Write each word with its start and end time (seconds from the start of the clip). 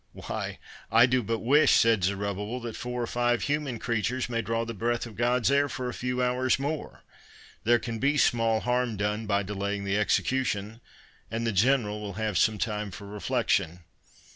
"Why, 0.13 0.57
I 0.91 1.05
do 1.05 1.21
but 1.21 1.41
wish," 1.41 1.73
said 1.73 2.03
Zerubbabel, 2.03 2.59
"that 2.61 2.75
four 2.75 3.03
or 3.03 3.05
five 3.05 3.43
human 3.43 3.77
creatures 3.77 4.29
may 4.29 4.41
draw 4.41 4.65
the 4.65 4.73
breath 4.73 5.05
of 5.05 5.15
God's 5.15 5.51
air 5.51 5.69
for 5.69 5.89
a 5.89 5.93
few 5.93 6.23
hours 6.23 6.57
more; 6.57 7.03
there 7.65 7.77
can 7.77 7.99
be 7.99 8.17
small 8.17 8.61
harm 8.61 8.97
done 8.97 9.27
by 9.27 9.43
delaying 9.43 9.83
the 9.83 9.99
execution,—and 9.99 11.45
the 11.45 11.51
General 11.51 12.01
will 12.01 12.13
have 12.13 12.39
some 12.39 12.57
time 12.57 12.89
for 12.89 13.05
reflection." 13.05 13.81